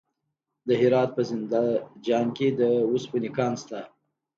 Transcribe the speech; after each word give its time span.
د 0.67 0.69
هرات 0.81 1.09
په 1.15 1.21
زنده 1.29 1.63
جان 2.05 2.27
کې 2.37 2.47
د 2.59 2.61
وسپنې 2.91 3.29
کان 3.37 3.53
شته. 3.61 3.79